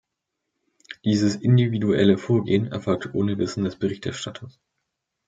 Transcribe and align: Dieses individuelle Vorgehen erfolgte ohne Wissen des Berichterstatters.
Dieses 1.05 1.35
individuelle 1.35 2.17
Vorgehen 2.17 2.71
erfolgte 2.71 3.11
ohne 3.13 3.37
Wissen 3.37 3.65
des 3.65 3.75
Berichterstatters. 3.75 4.59